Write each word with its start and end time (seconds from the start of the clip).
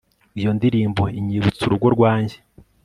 Iyo 0.39 0.49
ndirimbo 0.57 1.03
inyibutsa 1.19 1.61
urugo 1.65 1.87
rwanjye 1.95 2.37